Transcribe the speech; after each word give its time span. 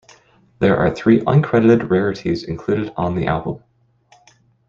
There 0.57 0.77
are 0.77 0.89
three 0.89 1.19
uncredited 1.19 1.91
rarities 1.91 2.41
included 2.43 2.91
on 2.97 3.13
the 3.13 3.27
album. 3.27 3.61